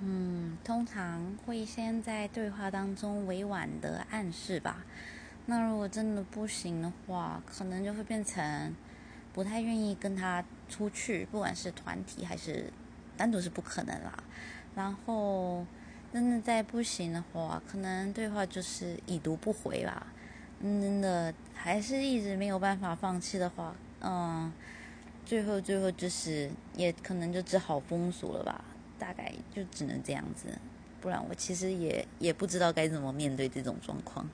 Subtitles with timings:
[0.00, 4.84] 嗯，通常会先在对话当中委婉的暗示吧。
[5.46, 8.74] 那如果真的不行的话，可能就会变成
[9.32, 12.72] 不太愿意跟他出去，不管是团体还是
[13.16, 14.22] 单独是不可能啦。
[14.76, 15.66] 然后
[16.12, 20.06] 真的再不行的话，可能对话就是已读不回吧。
[20.62, 24.52] 真的还是一直没有办法放弃的话，嗯，
[25.24, 28.64] 最后最后就是也可能就只好封锁了吧。
[28.98, 30.48] 大概就只能这样子，
[31.00, 34.28] 不然我其实也也不知道该怎么面对这种状况。